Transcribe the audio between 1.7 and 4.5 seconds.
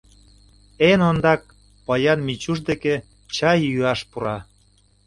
поян Мичуш деке чай йӱаш пура.